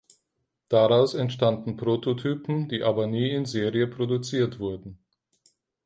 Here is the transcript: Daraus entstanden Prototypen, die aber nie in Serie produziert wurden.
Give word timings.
Daraus 0.67 1.13
entstanden 1.13 1.77
Prototypen, 1.77 2.67
die 2.67 2.81
aber 2.81 3.05
nie 3.05 3.29
in 3.29 3.45
Serie 3.45 3.85
produziert 3.85 4.57
wurden. 4.57 4.97